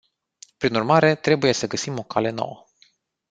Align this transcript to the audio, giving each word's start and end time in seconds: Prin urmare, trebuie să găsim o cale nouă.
Prin 0.57 0.75
urmare, 0.75 1.15
trebuie 1.15 1.51
să 1.53 1.67
găsim 1.67 1.97
o 1.99 2.03
cale 2.03 2.29
nouă. 2.29 2.65